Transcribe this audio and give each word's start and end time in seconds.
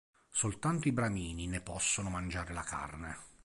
Soltanto 0.31 0.87
i 0.87 0.91
bramini 0.91 1.45
ne 1.45 1.61
possono 1.61 2.09
mangiare 2.09 2.55
la 2.55 2.63
carne. 2.63 3.17